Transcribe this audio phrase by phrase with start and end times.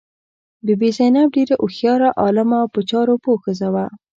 [0.65, 3.85] بي بي زینب ډېره هوښیاره، عالمه او په چارو پوه ښځه وه.